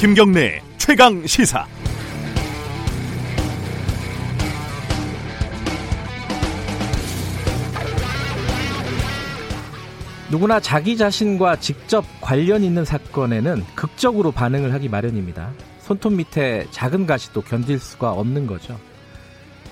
김경래 0.00 0.62
최강 0.78 1.26
시사. 1.26 1.66
누구나 10.30 10.58
자기 10.58 10.96
자신과 10.96 11.56
직접 11.56 12.02
관련 12.22 12.62
있는 12.62 12.84
사건에는 12.86 13.62
극적으로 13.74 14.32
반응을 14.32 14.72
하기 14.72 14.88
마련입니다. 14.88 15.52
손톱 15.80 16.14
밑에 16.14 16.66
작은 16.70 17.04
가시도 17.04 17.42
견딜 17.42 17.78
수가 17.78 18.12
없는 18.12 18.46
거죠. 18.46 18.78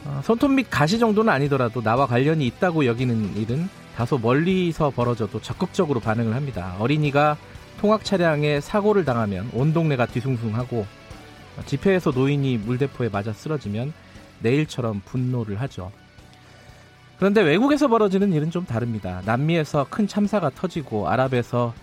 어, 0.09 0.23
손톱 0.25 0.53
밑 0.53 0.71
가시 0.71 0.99
정도는 0.99 1.31
아니더라도 1.31 1.83
나와 1.83 2.07
관련이 2.07 2.47
있다고 2.47 2.87
여기는 2.87 3.37
일은 3.37 3.69
다소 3.95 4.17
멀리서 4.17 4.91
벌어져도 4.91 5.41
적극적으로 5.43 6.01
반응을 6.01 6.35
합니다. 6.35 6.75
어린이가 6.79 7.37
통학 7.79 8.05
차량에 8.05 8.61
사고를 8.61 9.05
당하면 9.05 9.51
온 9.53 9.73
동네가 9.73 10.07
뒤숭숭하고 10.07 10.87
집회에서 11.67 12.11
노인이 12.11 12.57
물대포에 12.59 13.11
맞아 13.11 13.33
쓰러지면 13.33 13.93
내일처럼 14.41 15.03
분노를 15.05 15.61
하죠. 15.61 15.93
그런데 17.19 17.43
외국에서 17.43 17.89
벌어지는 17.89 18.33
일은 18.33 18.51
좀 18.51 18.65
다릅니다. 18.65 19.21
남미에서 19.27 19.89
큰 19.91 20.07
참사가 20.07 20.51
터지고 20.51 21.09
아랍에서 21.09 21.75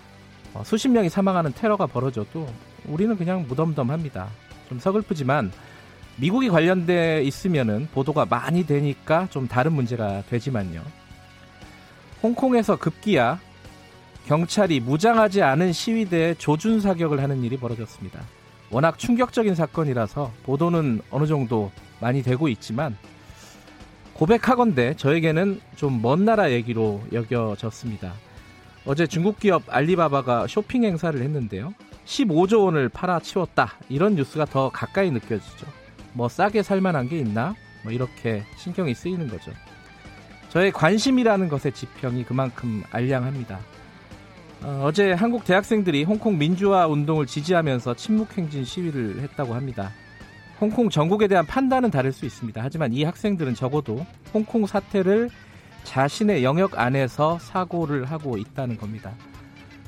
어, 0.53 0.63
수십 0.65 0.87
명이 0.87 1.09
사망하는 1.09 1.53
테러가 1.53 1.85
벌어져도 1.85 2.47
우리는 2.85 3.15
그냥 3.17 3.45
무덤덤합니다. 3.47 4.27
좀 4.69 4.79
서글프지만 4.79 5.51
미국이 6.17 6.49
관련돼 6.49 7.23
있으면은 7.23 7.87
보도가 7.93 8.25
많이 8.25 8.65
되니까 8.65 9.27
좀 9.29 9.47
다른 9.47 9.73
문제가 9.73 10.23
되지만요. 10.29 10.81
홍콩에서 12.23 12.77
급기야 12.77 13.39
경찰이 14.25 14.79
무장하지 14.79 15.43
않은 15.43 15.73
시위대에 15.73 16.33
조준 16.35 16.79
사격을 16.79 17.21
하는 17.21 17.43
일이 17.43 17.57
벌어졌습니다. 17.57 18.21
워낙 18.71 18.97
충격적인 18.97 19.53
사건이라서 19.53 20.31
보도는 20.43 21.01
어느 21.11 21.27
정도 21.27 21.71
많이 21.99 22.23
되고 22.23 22.47
있지만 22.47 22.97
고백하건대 24.13 24.95
저에게는 24.95 25.59
좀 25.75 26.01
먼 26.01 26.25
나라 26.25 26.51
얘기로 26.51 27.03
여겨졌습니다. 27.11 28.13
어제 28.85 29.05
중국 29.05 29.39
기업 29.39 29.63
알리바바가 29.67 30.47
쇼핑 30.47 30.83
행사를 30.85 31.19
했는데요. 31.21 31.73
15조 32.05 32.65
원을 32.65 32.89
팔아치웠다. 32.89 33.73
이런 33.89 34.15
뉴스가 34.15 34.45
더 34.45 34.69
가까이 34.69 35.11
느껴지죠. 35.11 35.67
뭐 36.15 36.29
싸게 36.29 36.63
살만한 36.63 37.09
게 37.09 37.19
있나? 37.19 37.55
뭐 37.83 37.91
이렇게 37.91 38.43
신경이 38.57 38.95
쓰이는 38.95 39.27
거죠. 39.27 39.51
저의 40.49 40.71
관심이라는 40.71 41.49
것의 41.49 41.73
지평이 41.73 42.23
그만큼 42.23 42.81
알량합니다. 42.89 43.59
어, 44.63 44.89
제 44.93 45.11
한국 45.11 45.43
대학생들이 45.43 46.05
홍콩 46.05 46.37
민주화 46.37 46.87
운동을 46.87 47.25
지지하면서 47.25 47.95
침묵행진 47.95 48.63
시위를 48.63 49.19
했다고 49.19 49.53
합니다. 49.53 49.91
홍콩 50.59 50.89
전국에 50.89 51.27
대한 51.27 51.45
판단은 51.45 51.91
다를 51.91 52.13
수 52.13 52.25
있습니다. 52.25 52.61
하지만 52.63 52.93
이 52.93 53.03
학생들은 53.03 53.53
적어도 53.53 54.05
홍콩 54.33 54.65
사태를 54.65 55.29
자신의 55.83 56.43
영역 56.45 56.79
안에서 56.79 57.37
사고를 57.39 58.05
하고 58.05 58.37
있다는 58.37 58.77
겁니다. 58.77 59.13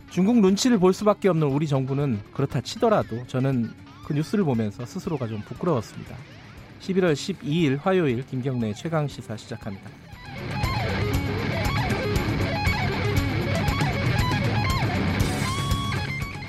중국 0.09 0.39
눈치를 0.39 0.77
볼 0.77 0.93
수밖에 0.93 1.29
없는 1.29 1.47
우리 1.47 1.67
정부는 1.67 2.19
그렇다 2.33 2.59
치더라도 2.61 3.25
저는 3.27 3.71
그 4.07 4.13
뉴스를 4.13 4.45
보면서 4.45 4.85
스스로가 4.85 5.27
좀 5.27 5.41
부끄러웠습니다. 5.41 6.15
11월 6.79 7.11
12일 7.11 7.77
화요일 7.81 8.25
김경래 8.25 8.73
최강 8.73 9.05
시사 9.05 9.35
시작합니다. 9.35 9.89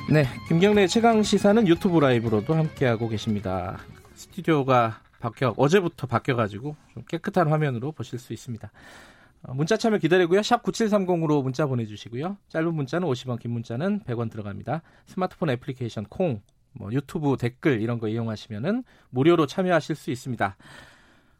네, 0.08 0.24
김경래 0.46 0.86
최강 0.86 1.24
시사는 1.24 1.66
유튜브 1.66 1.98
라이브로도 1.98 2.54
함께하고 2.54 3.08
계십니다. 3.08 3.78
스튜디오가 4.14 5.00
바뀌어 5.18 5.52
어제부터 5.56 6.06
바뀌어가지고 6.06 6.76
좀 6.94 7.02
깨끗한 7.08 7.48
화면으로 7.48 7.90
보실 7.90 8.20
수 8.20 8.32
있습니다. 8.32 8.70
어, 9.42 9.54
문자 9.54 9.76
참여 9.76 9.98
기다리고요. 9.98 10.42
샵 10.44 10.62
9730으로 10.62 11.42
문자 11.42 11.66
보내주시고요. 11.66 12.36
짧은 12.50 12.72
문자는 12.72 13.08
50원, 13.08 13.40
긴 13.40 13.50
문자는 13.50 14.04
100원 14.04 14.30
들어갑니다. 14.30 14.82
스마트폰 15.06 15.50
애플리케이션 15.50 16.04
콩, 16.04 16.40
뭐 16.78 16.92
유튜브 16.92 17.36
댓글 17.36 17.80
이런 17.82 17.98
거 17.98 18.08
이용하시면은 18.08 18.84
무료로 19.10 19.46
참여하실 19.46 19.96
수 19.96 20.10
있습니다. 20.10 20.56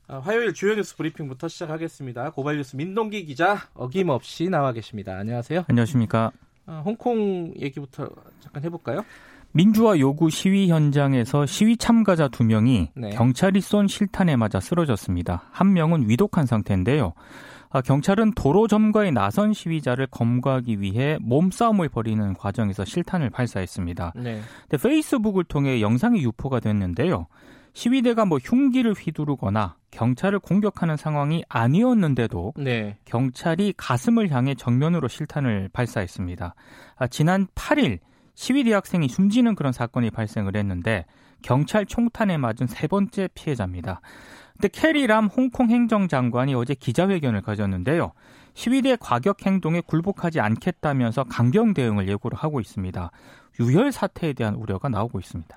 어, 0.08 0.18
화요일 0.24 0.54
주요 0.54 0.74
뉴스 0.74 0.96
브리핑부터 0.96 1.48
시작하겠습니다. 1.48 2.30
고발 2.30 2.56
뉴스 2.56 2.76
민동기 2.76 3.24
기자 3.26 3.58
어김없이 3.74 4.48
나와 4.48 4.72
계십니다. 4.72 5.16
안녕하세요. 5.18 5.64
안녕하십니까. 5.68 6.32
어, 6.66 6.82
홍콩 6.84 7.52
얘기부터 7.58 8.08
잠깐 8.40 8.64
해볼까요? 8.64 9.04
민주화 9.52 9.98
요구 9.98 10.28
시위 10.28 10.68
현장에서 10.68 11.46
시위 11.46 11.76
참가자 11.76 12.28
두 12.28 12.44
명이 12.44 12.90
네. 12.94 13.10
경찰이 13.10 13.60
쏜 13.60 13.86
실탄에 13.86 14.36
맞아 14.36 14.60
쓰러졌습니다. 14.60 15.44
한 15.50 15.72
명은 15.72 16.08
위독한 16.08 16.46
상태인데요. 16.46 17.14
아, 17.70 17.80
경찰은 17.80 18.32
도로 18.32 18.66
점거에 18.66 19.10
나선 19.10 19.52
시위자를 19.52 20.06
검거하기 20.10 20.80
위해 20.80 21.18
몸싸움을 21.20 21.88
벌이는 21.88 22.34
과정에서 22.34 22.84
실탄을 22.84 23.30
발사했습니다. 23.30 24.12
네. 24.16 24.40
페이스북을 24.70 25.44
통해 25.44 25.80
영상이 25.80 26.22
유포가 26.22 26.60
됐는데요. 26.60 27.26
시위대가 27.74 28.24
뭐 28.24 28.38
흉기를 28.42 28.94
휘두르거나 28.94 29.76
경찰을 29.90 30.38
공격하는 30.38 30.96
상황이 30.96 31.44
아니었는데도 31.48 32.54
네. 32.56 32.98
경찰이 33.04 33.74
가슴을 33.76 34.30
향해 34.30 34.54
정면으로 34.54 35.06
실탄을 35.08 35.68
발사했습니다. 35.72 36.54
아, 36.96 37.06
지난 37.06 37.46
8일 37.54 37.98
시위대 38.34 38.72
학생이 38.72 39.08
숨지는 39.08 39.54
그런 39.54 39.72
사건이 39.72 40.10
발생을 40.10 40.56
했는데 40.56 41.04
경찰 41.42 41.86
총탄에 41.86 42.36
맞은 42.36 42.66
세 42.66 42.86
번째 42.86 43.28
피해자입니다. 43.34 44.00
근데 44.58 44.68
캐리람 44.68 45.26
홍콩 45.26 45.70
행정장관이 45.70 46.54
어제 46.54 46.74
기자회견을 46.74 47.42
가졌는데요. 47.42 48.12
시위대 48.54 48.96
과격 48.96 49.46
행동에 49.46 49.80
굴복하지 49.80 50.40
않겠다면서 50.40 51.24
강경 51.24 51.74
대응을 51.74 52.08
예고를 52.08 52.36
하고 52.36 52.60
있습니다. 52.60 53.10
유혈 53.60 53.92
사태에 53.92 54.32
대한 54.32 54.56
우려가 54.56 54.88
나오고 54.88 55.20
있습니다. 55.20 55.56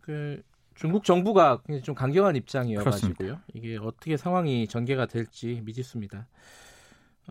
그 0.00 0.42
중국 0.76 1.04
정부가 1.04 1.60
좀 1.82 1.96
강경한 1.96 2.36
입장이어가지고요. 2.36 3.40
이게 3.52 3.76
어떻게 3.78 4.16
상황이 4.16 4.68
전개가 4.68 5.06
될지 5.06 5.60
미지수입니다. 5.64 6.28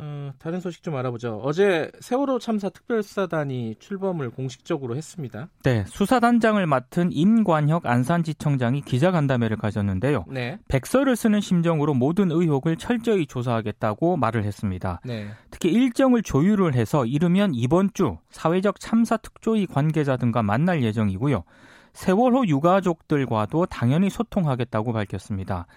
어, 0.01 0.31
다른 0.39 0.61
소식 0.61 0.81
좀 0.81 0.95
알아보죠. 0.95 1.41
어제 1.43 1.91
세월호 1.99 2.39
참사 2.39 2.69
특별수사단이 2.69 3.75
출범을 3.79 4.29
공식적으로 4.29 4.95
했습니다. 4.95 5.49
네, 5.63 5.83
수사단장을 5.87 6.65
맡은 6.65 7.11
임관혁 7.11 7.85
안산지청장이 7.85 8.81
기자간담회를 8.81 9.57
가졌는데요. 9.57 10.23
네. 10.29 10.57
백서를 10.69 11.17
쓰는 11.17 11.41
심정으로 11.41 11.93
모든 11.93 12.31
의혹을 12.31 12.77
철저히 12.77 13.27
조사하겠다고 13.27 14.15
말을 14.15 14.45
했습니다. 14.45 15.01
네. 15.03 15.27
특히 15.51 15.69
일정을 15.69 16.23
조율을 16.23 16.75
해서 16.75 17.05
이르면 17.05 17.51
이번 17.53 17.89
주 17.93 18.17
사회적 18.29 18.79
참사 18.79 19.17
특조위 19.17 19.67
관계자 19.67 20.15
등과 20.15 20.43
만날 20.43 20.81
예정이고요. 20.81 21.43
세월호 21.91 22.47
유가족들과도 22.47 23.65
당연히 23.65 24.09
소통하겠다고 24.09 24.93
밝혔습니다. 24.93 25.67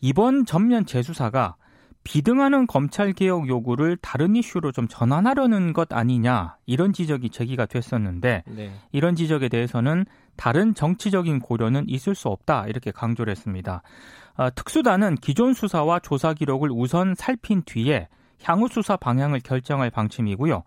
이번 0.00 0.46
전면 0.46 0.86
재수사가 0.86 1.56
비등하는 2.04 2.66
검찰 2.66 3.12
개혁 3.12 3.48
요구를 3.48 3.96
다른 3.96 4.34
이슈로 4.34 4.72
좀 4.72 4.88
전환하려는 4.88 5.72
것 5.72 5.92
아니냐 5.92 6.56
이런 6.66 6.92
지적이 6.92 7.30
제기가 7.30 7.66
됐었는데 7.66 8.42
네. 8.46 8.72
이런 8.90 9.14
지적에 9.14 9.48
대해서는 9.48 10.04
다른 10.36 10.74
정치적인 10.74 11.40
고려는 11.40 11.84
있을 11.88 12.14
수 12.14 12.28
없다 12.28 12.66
이렇게 12.66 12.90
강조를 12.90 13.30
했습니다. 13.30 13.82
어, 14.36 14.48
특수단은 14.54 15.16
기존 15.16 15.52
수사와 15.52 16.00
조사 16.00 16.34
기록을 16.34 16.70
우선 16.72 17.14
살핀 17.14 17.62
뒤에 17.66 18.08
향후 18.42 18.68
수사 18.68 18.96
방향을 18.96 19.40
결정할 19.40 19.90
방침이고요. 19.90 20.64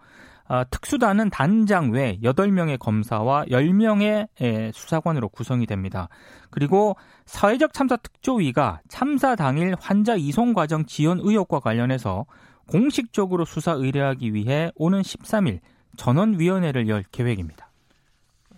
어, 0.47 0.63
특수단은 0.69 1.31
단장 1.31 1.91
외 1.91 2.19
8명의 2.21 2.77
검사와 2.77 3.45
10명의 3.45 4.27
수사관으로 4.73 5.29
구성이 5.29 5.65
됩니다. 5.65 6.07
그리고 6.51 6.95
사회적 7.25 7.73
참사 7.73 7.97
특조위가 7.97 8.81
참사 8.87 9.35
당일 9.35 9.75
환자 9.79 10.15
이송 10.15 10.53
과정 10.53 10.85
지연 10.85 11.19
의혹과 11.19 11.59
관련해서 11.59 12.25
공식적으로 12.67 13.45
수사 13.45 13.71
의뢰하기 13.71 14.33
위해 14.33 14.71
오는 14.75 15.01
13일 15.01 15.59
전원위원회를 15.97 16.87
열 16.89 17.03
계획입니다. 17.11 17.71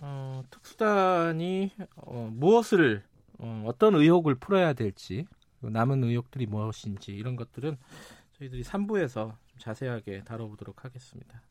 어, 0.00 0.42
특수단이 0.50 1.72
어, 1.96 2.30
무엇을 2.32 3.02
어, 3.38 3.64
어떤 3.66 3.94
의혹을 3.94 4.36
풀어야 4.36 4.72
될지 4.72 5.26
남은 5.60 6.04
의혹들이 6.04 6.46
무엇인지 6.46 7.12
이런 7.12 7.36
것들은 7.36 7.76
저희들이 8.38 8.62
3부에서 8.62 9.34
자세하게 9.58 10.22
다뤄보도록 10.24 10.84
하겠습니다. 10.84 11.42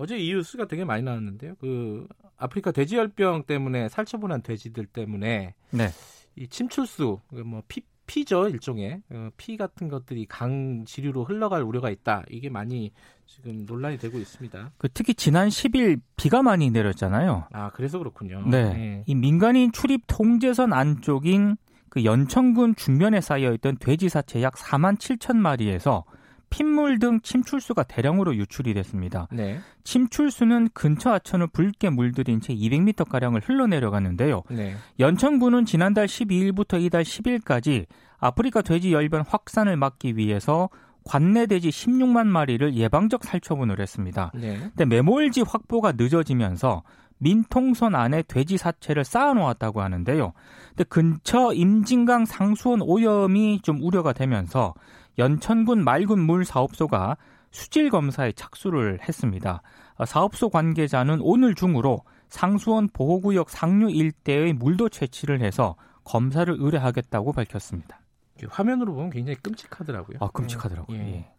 어제 0.00 0.16
이 0.16 0.32
뉴스가 0.32 0.66
되게 0.66 0.82
많이 0.86 1.02
나왔는데요. 1.02 1.56
그 1.60 2.08
아프리카 2.38 2.72
돼지열병 2.72 3.44
때문에 3.44 3.90
살처분한 3.90 4.40
돼지들 4.40 4.86
때문에 4.86 5.54
네. 5.72 5.88
이 6.36 6.48
침출수 6.48 7.20
그뭐 7.28 7.62
피, 7.68 7.82
피죠 8.06 8.48
일종의 8.48 9.02
어, 9.10 9.28
피 9.36 9.58
같은 9.58 9.88
것들이 9.88 10.24
강 10.24 10.86
지류로 10.86 11.24
흘러갈 11.24 11.62
우려가 11.62 11.90
있다. 11.90 12.24
이게 12.30 12.48
많이 12.48 12.92
지금 13.26 13.66
논란이 13.66 13.98
되고 13.98 14.16
있습니다. 14.16 14.72
그 14.78 14.88
특히 14.94 15.12
지난 15.12 15.48
10일 15.48 16.00
비가 16.16 16.42
많이 16.42 16.70
내렸잖아요. 16.70 17.48
아 17.52 17.68
그래서 17.72 17.98
그렇군요. 17.98 18.42
네, 18.48 18.72
네. 18.72 19.04
이 19.06 19.14
민간인 19.14 19.70
출입 19.70 20.04
통제선 20.06 20.72
안쪽인 20.72 21.58
그 21.90 22.04
연천군 22.04 22.74
중면에 22.74 23.20
쌓여 23.20 23.52
있던 23.52 23.76
돼지 23.76 24.08
사체 24.08 24.42
약 24.42 24.54
4만 24.54 24.96
7천 24.96 25.36
마리에서 25.36 26.04
핏물 26.50 26.98
등 26.98 27.20
침출수가 27.22 27.84
대량으로 27.84 28.36
유출이 28.36 28.74
됐습니다. 28.74 29.28
네. 29.32 29.60
침출수는 29.84 30.70
근처 30.74 31.10
하천을 31.12 31.46
붉게 31.46 31.90
물들인 31.90 32.40
채 32.40 32.54
200m 32.54 33.08
가량을 33.08 33.40
흘러내려갔는데요. 33.44 34.42
네. 34.50 34.74
연천군은 34.98 35.64
지난달 35.64 36.06
12일부터 36.06 36.80
이달 36.82 37.02
10일까지 37.02 37.86
아프리카 38.18 38.62
돼지 38.62 38.92
열변 38.92 39.22
확산을 39.26 39.76
막기 39.76 40.16
위해서 40.16 40.68
관내 41.04 41.46
돼지 41.46 41.70
16만 41.70 42.26
마리를 42.26 42.74
예방적 42.74 43.24
살처분을 43.24 43.80
했습니다. 43.80 44.30
네. 44.34 44.58
근데 44.58 44.84
메몰지 44.84 45.42
확보가 45.42 45.92
늦어지면서 45.92 46.82
민통선 47.18 47.94
안에 47.94 48.22
돼지 48.22 48.56
사체를 48.56 49.04
쌓아놓았다고 49.04 49.80
하는데요. 49.82 50.32
근데 50.70 50.84
근처 50.84 51.52
임진강 51.52 52.24
상수원 52.24 52.80
오염이 52.82 53.60
좀 53.62 53.82
우려가 53.82 54.12
되면서 54.12 54.74
연천군 55.20 55.84
맑은 55.84 56.18
물 56.18 56.44
사업소가 56.44 57.16
수질 57.52 57.90
검사에 57.90 58.32
착수를 58.32 58.98
했습니다. 59.06 59.62
어, 59.96 60.06
사업소 60.06 60.48
관계자는 60.48 61.20
오늘 61.20 61.54
중으로 61.54 62.00
상수원 62.28 62.88
보호구역 62.88 63.50
상류 63.50 63.90
일대의 63.90 64.54
물도 64.54 64.88
채취를 64.88 65.42
해서 65.42 65.76
검사를 66.04 66.52
의뢰하겠다고 66.52 67.32
밝혔습니다. 67.32 68.00
화면으로 68.48 68.94
보면 68.94 69.10
굉장히 69.10 69.36
끔찍하더라고요. 69.42 70.16
아, 70.20 70.28
끔찍하더라고요. 70.28 70.96
예. 70.96 71.02
예. 71.02 71.30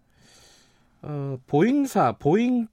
어, 1.01 1.38
보잉사 1.48 2.12
보잉 2.19 2.68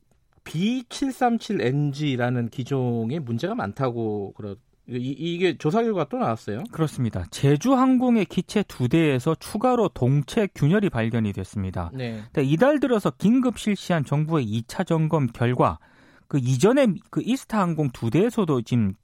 B737NG라는 0.44 2.50
기종에 2.50 3.18
문제가 3.18 3.54
많다고 3.54 4.34
그러 4.36 4.56
이, 4.90 5.38
게 5.38 5.58
조사 5.58 5.82
결과 5.82 6.04
또 6.04 6.18
나왔어요? 6.18 6.64
그렇습니다. 6.72 7.26
제주 7.30 7.74
항공의 7.74 8.24
기체 8.24 8.62
두 8.62 8.88
대에서 8.88 9.34
추가로 9.34 9.88
동체 9.90 10.48
균열이 10.54 10.88
발견이 10.88 11.32
됐습니다. 11.34 11.90
네. 11.92 12.22
이달 12.38 12.80
들어서 12.80 13.10
긴급 13.10 13.58
실시한 13.58 14.04
정부의 14.04 14.46
2차 14.46 14.86
점검 14.86 15.26
결과 15.26 15.78
그 16.26 16.38
이전에 16.38 16.86
그 17.10 17.22
이스타 17.24 17.60
항공 17.60 17.90
두 17.92 18.10
대에서도 18.10 18.62
지금 18.62 18.94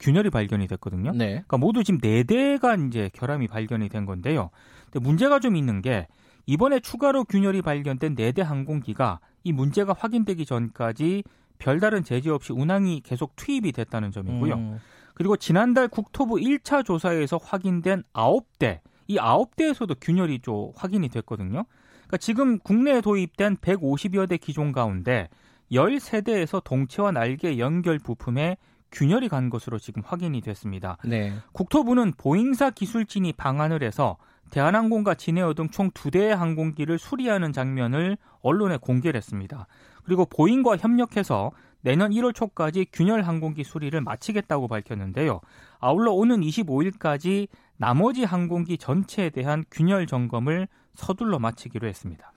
균열이 0.00 0.30
발견이 0.30 0.66
됐거든요. 0.66 1.12
네. 1.12 1.26
그러니까 1.28 1.58
모두 1.58 1.84
지금 1.84 2.00
네 2.00 2.24
대가 2.24 2.74
이제 2.74 3.10
결함이 3.12 3.48
발견이 3.48 3.88
된 3.90 4.06
건데요. 4.06 4.50
근데 4.90 5.06
문제가 5.06 5.40
좀 5.40 5.56
있는 5.56 5.82
게 5.82 6.06
이번에 6.46 6.80
추가로 6.80 7.24
균열이 7.24 7.62
발견된 7.62 8.14
네 8.16 8.32
대 8.32 8.42
항공기가 8.42 9.20
이 9.44 9.52
문제가 9.52 9.94
확인되기 9.98 10.46
전까지 10.46 11.22
별다른 11.58 12.02
제재 12.02 12.30
없이 12.30 12.52
운항이 12.52 13.00
계속 13.04 13.36
투입이 13.36 13.72
됐다는 13.72 14.10
점이고요. 14.10 14.54
음. 14.54 14.78
그리고 15.14 15.36
지난달 15.36 15.88
국토부 15.88 16.36
1차 16.36 16.84
조사에서 16.84 17.38
확인된 17.42 18.02
9대, 18.12 18.80
이 19.06 19.16
9대에서도 19.16 19.96
균열이 20.00 20.40
좀 20.40 20.72
확인이 20.76 21.08
됐거든요. 21.08 21.64
그러니까 22.02 22.16
지금 22.18 22.58
국내에 22.58 23.00
도입된 23.00 23.56
150여 23.58 24.28
대 24.28 24.36
기종 24.36 24.72
가운데 24.72 25.28
13대에서 25.72 26.62
동체와 26.62 27.12
날개 27.12 27.58
연결 27.58 27.98
부품에 27.98 28.56
균열이 28.92 29.28
간 29.28 29.50
것으로 29.50 29.78
지금 29.78 30.02
확인이 30.04 30.40
됐습니다. 30.40 30.98
네. 31.04 31.32
국토부는 31.52 32.12
보잉사 32.16 32.70
기술진이 32.70 33.32
방안을 33.32 33.82
해서 33.82 34.16
대한항공과 34.50 35.14
진에어 35.14 35.54
등 35.54 35.68
총 35.70 35.90
두 35.94 36.10
대의 36.10 36.36
항공기를 36.36 36.98
수리하는 36.98 37.52
장면을 37.52 38.16
언론에 38.40 38.76
공개를 38.76 39.16
했습니다. 39.16 39.66
그리고 40.04 40.26
보잉과 40.26 40.76
협력해서 40.76 41.50
내년 41.84 42.12
1월 42.12 42.34
초까지 42.34 42.86
균열 42.92 43.22
항공기 43.22 43.62
수리를 43.62 44.00
마치겠다고 44.00 44.68
밝혔는데요. 44.68 45.42
아울러 45.78 46.12
오는 46.12 46.40
25일까지 46.40 47.48
나머지 47.76 48.24
항공기 48.24 48.78
전체에 48.78 49.28
대한 49.28 49.64
균열 49.70 50.06
점검을 50.06 50.66
서둘러 50.94 51.38
마치기로 51.38 51.86
했습니다. 51.86 52.32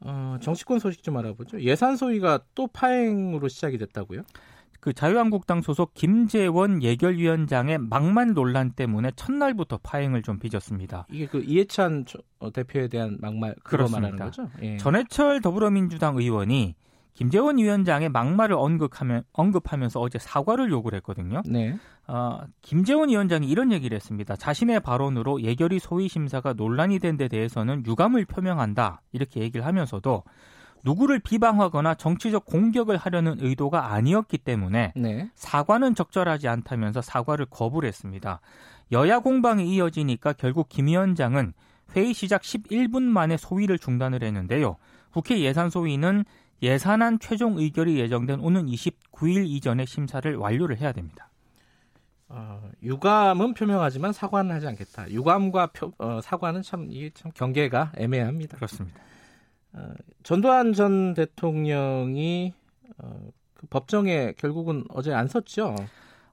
어, 0.00 0.38
정치권 0.40 0.78
소식 0.78 1.02
좀 1.02 1.18
알아보죠. 1.18 1.60
예산 1.60 1.96
소위가 1.96 2.40
또 2.54 2.66
파행으로 2.66 3.48
시작이 3.48 3.76
됐다고요? 3.76 4.22
그 4.80 4.94
자유한국당 4.94 5.60
소속 5.60 5.92
김재원 5.92 6.82
예결위원장의 6.82 7.76
막말 7.76 8.32
논란 8.32 8.72
때문에 8.72 9.10
첫날부터 9.14 9.80
파행을 9.82 10.22
좀 10.22 10.38
빚었습니다. 10.38 11.06
이게 11.10 11.26
그 11.26 11.44
이해찬 11.46 12.06
어, 12.38 12.50
대표에 12.50 12.88
대한 12.88 13.18
막말 13.20 13.54
그거 13.62 13.86
말하는 13.88 14.16
거죠? 14.18 14.48
예. 14.62 14.78
전해철 14.78 15.42
더불어민주당 15.42 16.16
의원이 16.16 16.74
김재원 17.14 17.58
위원장의 17.58 18.08
막말을 18.08 18.56
언급하면, 18.56 19.22
언급하면서 19.32 20.00
어제 20.00 20.18
사과를 20.18 20.70
요구를 20.70 20.96
했거든요. 20.98 21.42
네. 21.46 21.76
어, 22.08 22.40
김재원 22.62 23.10
위원장이 23.10 23.46
이런 23.48 23.70
얘기를 23.70 23.94
했습니다. 23.94 24.34
자신의 24.36 24.80
발언으로 24.80 25.42
예결위 25.42 25.78
소위 25.78 26.08
심사가 26.08 26.52
논란이 26.52 26.98
된 26.98 27.16
데 27.16 27.28
대해서는 27.28 27.84
유감을 27.86 28.24
표명한다. 28.24 29.02
이렇게 29.12 29.40
얘기를 29.40 29.66
하면서도 29.66 30.22
누구를 30.84 31.20
비방하거나 31.20 31.94
정치적 31.94 32.44
공격을 32.46 32.96
하려는 32.96 33.36
의도가 33.38 33.92
아니었기 33.92 34.38
때문에 34.38 34.92
네. 34.96 35.30
사과는 35.34 35.94
적절하지 35.94 36.48
않다면서 36.48 37.02
사과를 37.02 37.46
거부를 37.50 37.86
했습니다. 37.86 38.40
여야 38.90 39.20
공방이 39.20 39.72
이어지니까 39.74 40.32
결국 40.32 40.68
김 40.68 40.86
위원장은 40.86 41.52
회의 41.94 42.12
시작 42.14 42.42
11분 42.42 43.02
만에 43.02 43.36
소위를 43.36 43.78
중단을 43.78 44.22
했는데요. 44.24 44.76
국회 45.12 45.38
예산 45.40 45.68
소위는 45.70 46.24
예산안 46.62 47.18
최종 47.18 47.58
의결이 47.58 47.98
예정된 47.98 48.40
오는 48.40 48.66
29일 48.66 49.46
이전에 49.46 49.84
심사를 49.84 50.34
완료를 50.36 50.78
해야 50.78 50.92
됩니다. 50.92 51.28
어, 52.28 52.70
유감은 52.82 53.54
표명하지만 53.54 54.12
사과는 54.12 54.54
하지 54.54 54.66
않겠다. 54.68 55.10
유감과 55.10 55.66
표, 55.72 55.92
어, 55.98 56.20
사과는 56.22 56.62
참 56.62 56.86
이게 56.90 57.10
참 57.12 57.30
경계가 57.34 57.92
애매합니다. 57.96 58.56
그렇습니다. 58.56 58.98
어, 59.74 59.92
전두환 60.22 60.72
전 60.72 61.14
대통령이 61.14 62.54
어, 62.98 63.28
그 63.54 63.66
법정에 63.66 64.32
결국은 64.38 64.84
어제 64.90 65.12
안 65.12 65.28
섰죠. 65.28 65.74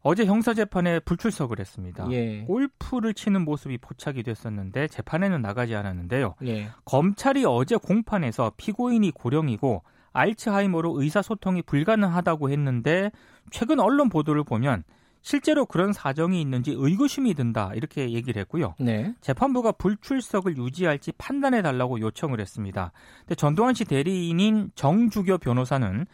어제 0.01 0.25
형사재판에 0.25 0.99
불출석을 0.99 1.59
했습니다. 1.59 2.09
예. 2.11 2.43
골프를 2.43 3.13
치는 3.13 3.43
모습이 3.43 3.79
포착이 3.79 4.23
됐었는데 4.23 4.87
재판에는 4.87 5.41
나가지 5.41 5.75
않았는데요. 5.75 6.35
예. 6.45 6.69
검찰이 6.85 7.43
어제 7.45 7.75
공판에서 7.75 8.53
피고인이 8.55 9.11
고령이고 9.11 9.83
알츠하이머로 10.19 11.01
의사소통이 11.01 11.61
불가능하다고 11.63 12.49
했는데 12.49 13.11
최근 13.51 13.79
언론 13.79 14.09
보도를 14.09 14.43
보면 14.43 14.83
실제로 15.21 15.65
그런 15.65 15.91
사정이 15.91 16.39
있는지 16.39 16.73
의구심이 16.75 17.33
든다 17.33 17.71
이렇게 17.75 18.11
얘기를 18.11 18.39
했고요. 18.41 18.75
네. 18.79 19.13
재판부가 19.21 19.73
불출석을 19.73 20.57
유지할지 20.57 21.11
판단해 21.13 21.61
달라고 21.61 21.99
요청을 21.99 22.39
했습니다. 22.39 22.91
근데 23.21 23.35
전두환 23.35 23.73
씨 23.73 23.85
대리인인 23.85 24.71
정주교 24.75 25.39
변호사는 25.39 26.05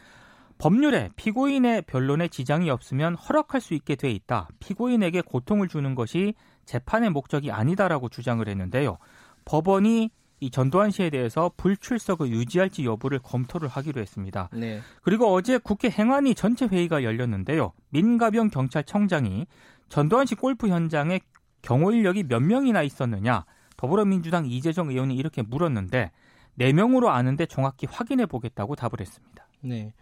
법률에 0.58 1.10
피고인의 1.16 1.84
변론에 1.84 2.30
지장이 2.30 2.70
없으면 2.70 3.16
허락할 3.16 3.62
수 3.62 3.74
있게 3.74 3.96
돼 3.96 4.10
있다. 4.10 4.48
피고인에게 4.60 5.22
고통을 5.22 5.68
주는 5.68 5.96
것이 5.96 6.34
재판의 6.66 7.10
목적이 7.10 7.52
아니다라고 7.52 8.10
주장을 8.10 8.48
했는데요. 8.48 8.98
법원이 9.44 10.10
이 10.46 10.52
전두환 10.52 10.92
씨에 10.92 11.10
대해서 11.10 11.52
불출석을 11.58 12.30
유지할지 12.30 12.86
여부를 12.86 13.18
검토를 13.20 13.68
하기로 13.68 14.00
했습니다. 14.00 14.50
네. 14.54 14.80
그리고 15.02 15.34
어제 15.34 15.58
국회 15.58 15.90
행안위 15.90 16.36
전체 16.36 16.68
회의가 16.68 17.04
열렸는데요. 17.04 17.74
민가병 17.90 18.50
경찰청장이 18.50 19.48
전두환 19.90 20.28
씨 20.28 20.36
골프 20.36 20.68
현장에 20.68 21.20
경호 21.64 21.92
인력이 21.94 22.24
몇 22.24 22.42
명이나 22.42 22.84
있었느냐 22.84 23.46
더불어민주당 23.76 24.46
이재정 24.46 24.92
의원이 24.92 25.16
이렇게 25.16 25.42
물었는데 25.42 26.12
4명으로 26.60 27.08
아는데 27.08 27.48
정확히 27.48 27.88
확인해 27.90 28.28
보겠다고 28.28 28.76
답을 28.76 29.02
했습니다. 29.02 29.48
네. 29.62 29.94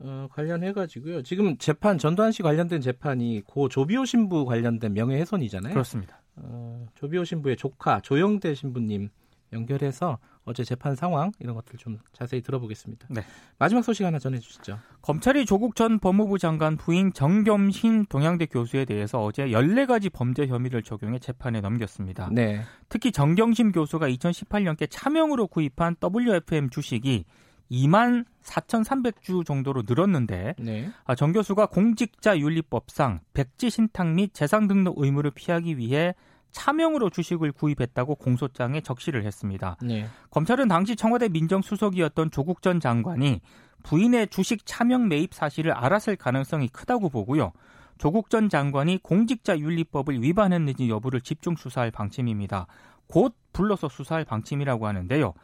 어, 0.00 0.26
관련해 0.32 0.72
가지고요. 0.72 1.22
지금 1.22 1.56
재판 1.56 1.98
전두환 1.98 2.32
씨 2.32 2.42
관련된 2.42 2.80
재판이 2.80 3.42
고 3.46 3.68
조비오 3.68 4.04
신부 4.04 4.44
관련된 4.44 4.92
명예훼손이잖아요. 4.92 5.72
그렇습니다. 5.72 6.20
어, 6.34 6.86
조비오 6.96 7.24
신부의 7.24 7.56
조카 7.56 8.00
조영대 8.00 8.54
신부님 8.54 9.10
연결해서 9.52 10.18
어제 10.44 10.64
재판 10.64 10.94
상황 10.94 11.30
이런 11.40 11.54
것들 11.54 11.78
좀 11.78 11.98
자세히 12.12 12.40
들어보겠습니다. 12.40 13.08
네. 13.10 13.22
마지막 13.58 13.82
소식 13.82 14.04
하나 14.04 14.18
전해주시죠. 14.18 14.78
검찰이 15.02 15.44
조국 15.44 15.76
전 15.76 15.98
법무부 15.98 16.38
장관 16.38 16.76
부인 16.76 17.12
정겸신 17.12 18.06
동양대 18.06 18.46
교수에 18.46 18.84
대해서 18.84 19.22
어제 19.22 19.46
14가지 19.48 20.10
범죄 20.12 20.46
혐의를 20.46 20.82
적용해 20.82 21.18
재판에 21.18 21.60
넘겼습니다. 21.60 22.30
네. 22.32 22.62
특히 22.88 23.12
정경심 23.12 23.72
교수가 23.72 24.08
2018년께 24.08 24.86
차명으로 24.90 25.48
구입한 25.48 25.96
WFM 26.02 26.70
주식이 26.70 27.24
2만 27.70 28.24
4,300주 28.42 29.44
정도로 29.44 29.82
늘었는데 29.86 30.54
네. 30.58 30.90
아, 31.04 31.14
정 31.14 31.32
교수가 31.32 31.66
공직자윤리법상 31.66 33.20
백지 33.34 33.70
신탁 33.70 34.08
및 34.14 34.32
재산 34.32 34.68
등록 34.68 34.98
의무를 34.98 35.30
피하기 35.30 35.76
위해 35.76 36.14
차명으로 36.58 37.08
주식을 37.08 37.52
구입했다고 37.52 38.16
공소장에 38.16 38.80
적시를 38.80 39.24
했습니다. 39.24 39.76
네. 39.80 40.08
검찰은 40.30 40.66
당시 40.66 40.96
청와대 40.96 41.28
민정수석이었던 41.28 42.32
조국 42.32 42.62
전 42.62 42.80
장관이 42.80 43.40
부인의 43.84 44.26
주식 44.28 44.66
차명 44.66 45.06
매입 45.06 45.34
사실을 45.34 45.70
알았을 45.70 46.16
가능성이 46.16 46.66
크다고 46.68 47.10
보고요. 47.10 47.52
조국 47.96 48.28
전 48.28 48.48
장관이 48.48 48.98
공직자윤리법을 49.04 50.20
위반했는지 50.20 50.90
여부를 50.90 51.20
집중 51.20 51.54
수사할 51.54 51.92
방침입니다. 51.92 52.66
곧 53.06 53.36
불러서 53.52 53.88
수사할 53.88 54.24
방침이라고 54.24 54.88
하는데요. 54.88 55.34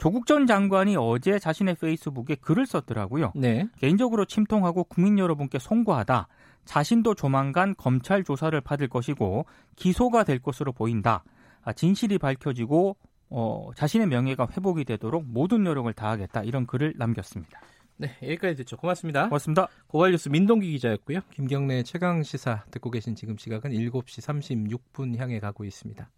조국 0.00 0.26
전 0.26 0.46
장관이 0.46 0.96
어제 0.96 1.38
자신의 1.38 1.74
페이스북에 1.74 2.36
글을 2.36 2.64
썼더라고요. 2.66 3.32
네. 3.36 3.68
개인적으로 3.78 4.24
침통하고 4.24 4.84
국민 4.84 5.18
여러분께 5.18 5.58
송구하다. 5.58 6.26
자신도 6.64 7.14
조만간 7.14 7.74
검찰 7.76 8.24
조사를 8.24 8.58
받을 8.62 8.88
것이고 8.88 9.44
기소가 9.76 10.24
될 10.24 10.38
것으로 10.38 10.72
보인다. 10.72 11.22
아, 11.62 11.74
진실이 11.74 12.16
밝혀지고 12.16 12.96
어, 13.28 13.70
자신의 13.76 14.06
명예가 14.06 14.48
회복이 14.56 14.84
되도록 14.86 15.24
모든 15.26 15.64
노력을 15.64 15.92
다하겠다. 15.92 16.44
이런 16.44 16.66
글을 16.66 16.94
남겼습니다. 16.96 17.60
네, 17.98 18.16
여기까지 18.22 18.56
듣죠. 18.56 18.78
고맙습니다. 18.78 19.24
고맙습니다. 19.24 19.68
고발뉴스 19.86 20.30
민동기 20.30 20.70
기자였고요. 20.72 21.20
김경래 21.34 21.82
최강 21.82 22.22
시사 22.22 22.64
듣고 22.70 22.90
계신 22.90 23.14
지금 23.14 23.36
시각은 23.36 23.72
7시 23.72 24.80
36분 24.92 25.18
향해 25.18 25.38
가고 25.38 25.64
있습니다. 25.64 26.10